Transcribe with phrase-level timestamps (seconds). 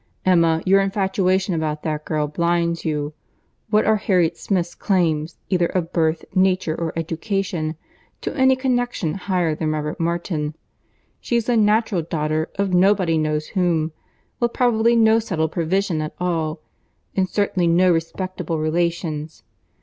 [0.25, 3.13] Emma, your infatuation about that girl blinds you.
[3.69, 7.75] What are Harriet Smith's claims, either of birth, nature or education,
[8.21, 10.55] to any connexion higher than Robert Martin?
[11.19, 13.91] She is the natural daughter of nobody knows whom,
[14.39, 16.61] with probably no settled provision at all,
[17.15, 19.43] and certainly no respectable relations.